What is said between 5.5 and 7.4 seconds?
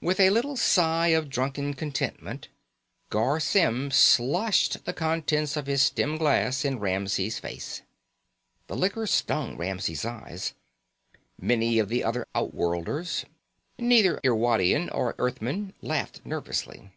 of his stem glass in Ramsey's